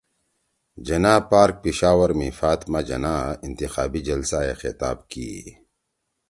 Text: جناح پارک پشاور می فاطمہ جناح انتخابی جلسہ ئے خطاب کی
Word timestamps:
جناح 0.85 1.19
پارک 1.31 1.55
پشاور 1.63 2.11
می 2.19 2.29
فاطمہ 2.39 2.81
جناح 2.89 3.21
انتخابی 3.47 3.99
جلسہ 4.07 4.39
ئے 4.47 4.53
خطاب 4.61 4.97
کی 5.11 5.27